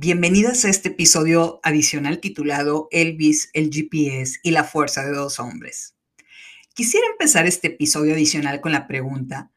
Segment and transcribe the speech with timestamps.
[0.00, 5.96] Bienvenidas a este episodio adicional titulado Elvis, el GPS y la fuerza de dos hombres.
[6.72, 9.50] Quisiera empezar este episodio adicional con la pregunta,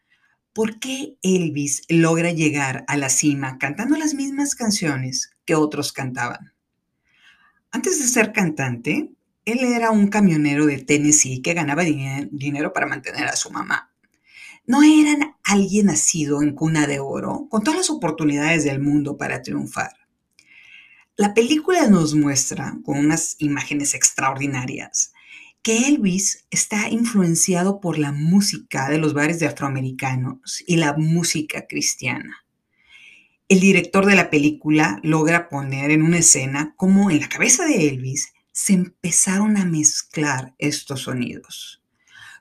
[0.52, 6.54] ¿por qué Elvis logra llegar a la cima cantando las mismas canciones que otros cantaban?
[7.70, 9.12] Antes de ser cantante,
[9.46, 13.92] él era un camionero de Tennessee que ganaba dinero para mantener a su mamá.
[14.66, 19.44] No era alguien nacido en cuna de oro, con todas las oportunidades del mundo para
[19.44, 20.01] triunfar.
[21.21, 25.13] La película nos muestra, con unas imágenes extraordinarias,
[25.61, 31.67] que Elvis está influenciado por la música de los bares de afroamericanos y la música
[31.67, 32.44] cristiana.
[33.47, 37.88] El director de la película logra poner en una escena cómo en la cabeza de
[37.88, 41.83] Elvis se empezaron a mezclar estos sonidos,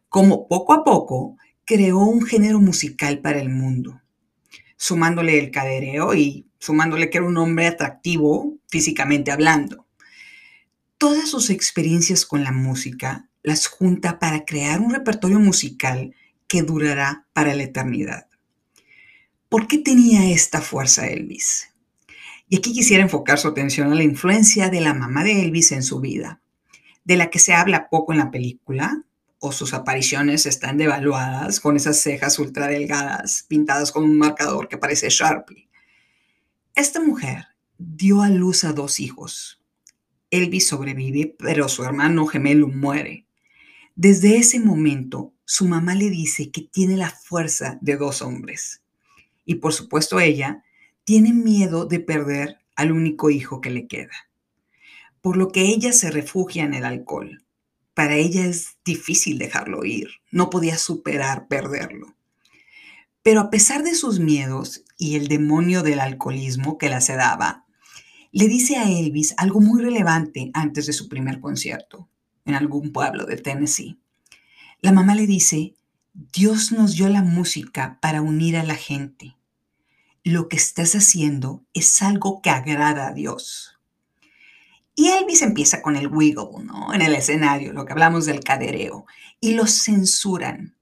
[0.08, 1.36] como poco a poco
[1.66, 4.00] creó un género musical para el mundo,
[4.78, 9.86] sumándole el cadereo y sumándole que era un hombre atractivo físicamente hablando.
[10.98, 16.14] Todas sus experiencias con la música las junta para crear un repertorio musical
[16.46, 18.26] que durará para la eternidad.
[19.48, 21.70] ¿Por qué tenía esta fuerza Elvis?
[22.48, 25.82] Y aquí quisiera enfocar su atención a la influencia de la mamá de Elvis en
[25.82, 26.42] su vida,
[27.04, 29.04] de la que se habla poco en la película,
[29.38, 34.76] o sus apariciones están devaluadas con esas cejas ultra delgadas pintadas con un marcador que
[34.76, 35.69] parece Sharpie.
[36.74, 37.46] Esta mujer
[37.78, 39.60] dio a luz a dos hijos.
[40.30, 43.26] Elvis sobrevive, pero su hermano gemelo muere.
[43.96, 48.82] Desde ese momento, su mamá le dice que tiene la fuerza de dos hombres.
[49.44, 50.64] Y por supuesto ella
[51.02, 54.30] tiene miedo de perder al único hijo que le queda.
[55.20, 57.44] Por lo que ella se refugia en el alcohol.
[57.94, 60.08] Para ella es difícil dejarlo ir.
[60.30, 62.14] No podía superar perderlo.
[63.22, 67.64] Pero a pesar de sus miedos y el demonio del alcoholismo que la sedaba,
[68.32, 72.06] le dice a Elvis algo muy relevante antes de su primer concierto
[72.44, 73.98] en algún pueblo de Tennessee.
[74.82, 75.74] La mamá le dice,
[76.12, 79.36] Dios nos dio la música para unir a la gente.
[80.22, 83.80] Lo que estás haciendo es algo que agrada a Dios.
[84.94, 86.92] Y Elvis empieza con el wiggle, ¿no?
[86.92, 89.06] En el escenario, lo que hablamos del cadereo,
[89.40, 90.76] y lo censuran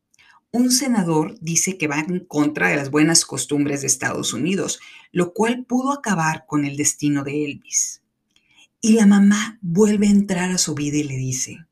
[0.51, 4.81] un senador dice que va en contra de las buenas costumbres de Estados Unidos,
[5.13, 8.03] lo cual pudo acabar con el destino de Elvis.
[8.81, 11.67] Y la mamá vuelve a entrar a su vida y le dice,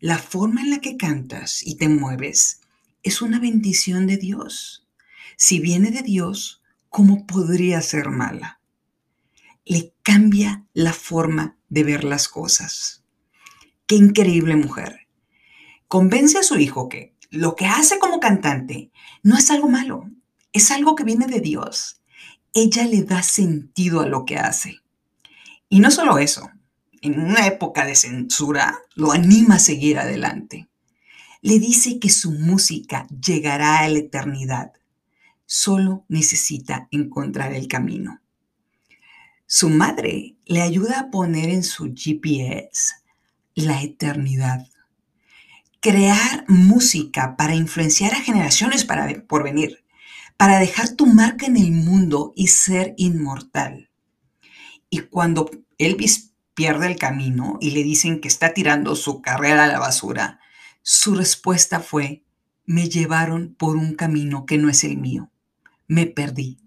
[0.00, 2.60] la forma en la que cantas y te mueves
[3.02, 4.86] es una bendición de Dios.
[5.36, 8.60] Si viene de Dios, ¿cómo podría ser mala?
[9.64, 13.02] Le cambia la forma de ver las cosas.
[13.86, 15.08] Qué increíble mujer.
[15.88, 18.92] Convence a su hijo que lo que hace como cantante
[19.24, 20.08] no es algo malo,
[20.52, 22.00] es algo que viene de Dios.
[22.52, 24.78] Ella le da sentido a lo que hace.
[25.68, 26.48] Y no solo eso,
[27.02, 30.68] en una época de censura, lo anima a seguir adelante.
[31.42, 34.72] Le dice que su música llegará a la eternidad.
[35.44, 38.22] Solo necesita encontrar el camino.
[39.46, 42.94] Su madre le ayuda a poner en su GPS
[43.56, 44.68] la eternidad
[45.84, 49.84] crear música para influenciar a generaciones para, por venir,
[50.38, 53.90] para dejar tu marca en el mundo y ser inmortal.
[54.88, 59.66] Y cuando Elvis pierde el camino y le dicen que está tirando su carrera a
[59.66, 60.40] la basura,
[60.80, 62.24] su respuesta fue,
[62.64, 65.30] me llevaron por un camino que no es el mío,
[65.86, 66.60] me perdí.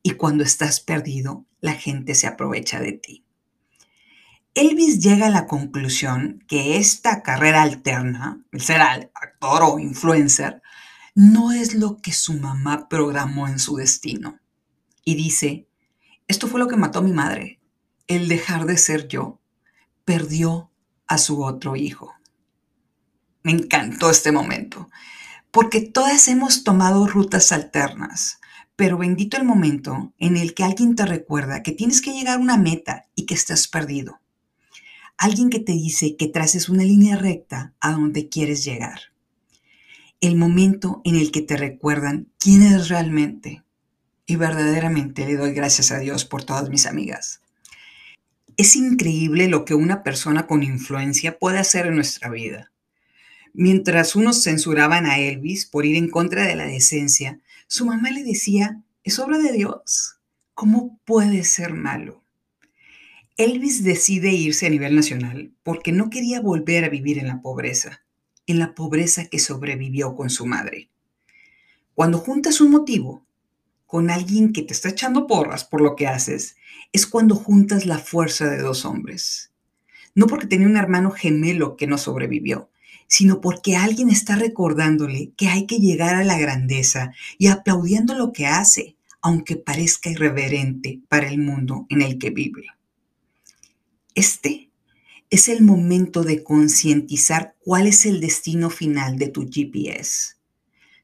[0.00, 3.23] Y cuando estás perdido, la gente se aprovecha de ti.
[4.56, 10.62] Elvis llega a la conclusión que esta carrera alterna, el ser actor o influencer,
[11.16, 14.38] no es lo que su mamá programó en su destino.
[15.04, 15.66] Y dice,
[16.28, 17.58] esto fue lo que mató a mi madre.
[18.06, 19.40] El dejar de ser yo
[20.04, 20.70] perdió
[21.08, 22.14] a su otro hijo.
[23.42, 24.88] Me encantó este momento,
[25.50, 28.38] porque todas hemos tomado rutas alternas,
[28.76, 32.40] pero bendito el momento en el que alguien te recuerda que tienes que llegar a
[32.40, 34.20] una meta y que estás perdido
[35.16, 39.00] Alguien que te dice que traces una línea recta a donde quieres llegar.
[40.20, 43.62] El momento en el que te recuerdan quién eres realmente.
[44.26, 47.42] Y verdaderamente le doy gracias a Dios por todas mis amigas.
[48.56, 52.72] Es increíble lo que una persona con influencia puede hacer en nuestra vida.
[53.52, 58.24] Mientras unos censuraban a Elvis por ir en contra de la decencia, su mamá le
[58.24, 60.16] decía, es obra de Dios.
[60.54, 62.23] ¿Cómo puede ser malo?
[63.36, 68.04] Elvis decide irse a nivel nacional porque no quería volver a vivir en la pobreza,
[68.46, 70.88] en la pobreza que sobrevivió con su madre.
[71.94, 73.26] Cuando juntas un motivo
[73.86, 76.54] con alguien que te está echando porras por lo que haces,
[76.92, 79.50] es cuando juntas la fuerza de dos hombres.
[80.14, 82.70] No porque tenía un hermano gemelo que no sobrevivió,
[83.08, 88.32] sino porque alguien está recordándole que hay que llegar a la grandeza y aplaudiendo lo
[88.32, 92.66] que hace, aunque parezca irreverente para el mundo en el que vive.
[94.14, 94.70] Este
[95.30, 100.36] es el momento de concientizar cuál es el destino final de tu GPS.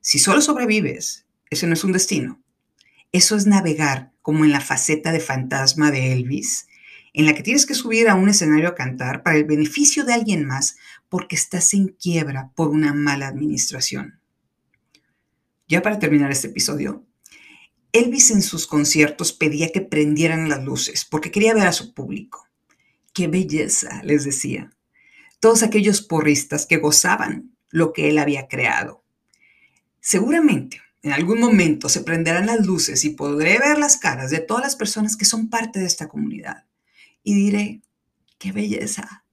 [0.00, 2.40] Si solo sobrevives, ese no es un destino.
[3.10, 6.68] Eso es navegar como en la faceta de fantasma de Elvis,
[7.12, 10.12] en la que tienes que subir a un escenario a cantar para el beneficio de
[10.12, 10.76] alguien más
[11.08, 14.20] porque estás en quiebra por una mala administración.
[15.66, 17.04] Ya para terminar este episodio,
[17.92, 22.49] Elvis en sus conciertos pedía que prendieran las luces porque quería ver a su público.
[23.20, 24.00] ¡Qué belleza!
[24.02, 24.70] les decía.
[25.40, 29.04] Todos aquellos porristas que gozaban lo que él había creado.
[30.00, 34.62] Seguramente, en algún momento se prenderán las luces y podré ver las caras de todas
[34.62, 36.64] las personas que son parte de esta comunidad.
[37.22, 37.82] Y diré,
[38.38, 39.26] ¡qué belleza!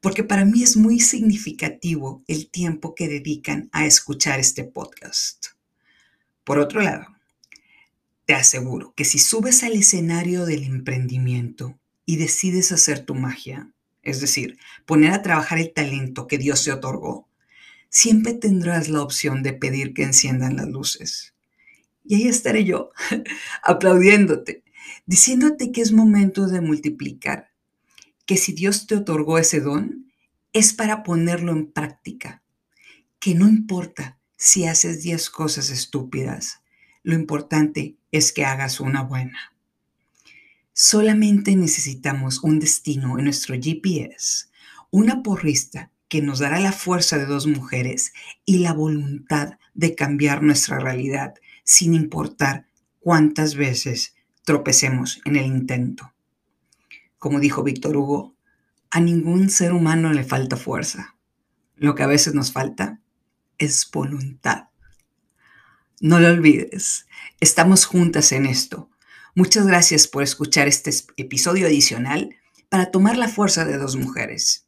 [0.00, 5.46] Porque para mí es muy significativo el tiempo que dedican a escuchar este podcast.
[6.44, 7.06] Por otro lado,
[8.24, 11.76] te aseguro que si subes al escenario del emprendimiento
[12.06, 13.70] y decides hacer tu magia,
[14.02, 17.28] es decir, poner a trabajar el talento que Dios te otorgó,
[17.90, 21.34] siempre tendrás la opción de pedir que enciendan las luces.
[22.04, 22.92] Y ahí estaré yo,
[23.62, 24.62] aplaudiéndote,
[25.04, 27.50] diciéndote que es momento de multiplicar,
[28.24, 30.12] que si Dios te otorgó ese don,
[30.52, 32.42] es para ponerlo en práctica,
[33.18, 36.60] que no importa si haces 10 cosas estúpidas,
[37.02, 39.55] lo importante es que hagas una buena.
[40.78, 44.48] Solamente necesitamos un destino en nuestro GPS,
[44.90, 48.12] una porrista que nos dará la fuerza de dos mujeres
[48.44, 51.32] y la voluntad de cambiar nuestra realidad
[51.64, 52.66] sin importar
[53.00, 56.12] cuántas veces tropecemos en el intento.
[57.16, 58.36] Como dijo Víctor Hugo,
[58.90, 61.16] a ningún ser humano le falta fuerza.
[61.76, 63.00] Lo que a veces nos falta
[63.56, 64.64] es voluntad.
[66.02, 67.06] No lo olvides,
[67.40, 68.90] estamos juntas en esto
[69.38, 72.34] Muchas gracias por escuchar este episodio adicional
[72.70, 74.66] para tomar la fuerza de dos mujeres.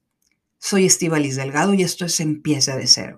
[0.59, 3.17] Soy Estivalis Delgado y esto es Empieza de Cero.